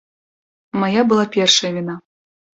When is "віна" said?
1.79-1.95